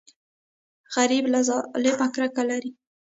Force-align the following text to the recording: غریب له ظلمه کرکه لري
غریب 0.95 1.23
له 1.33 1.39
ظلمه 1.47 2.07
کرکه 2.15 2.43
لري 2.49 2.71